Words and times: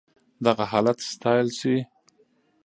دغه 0.45 0.63
حالت 0.71 0.99
ستايل 1.11 1.49
شي. 1.59 1.75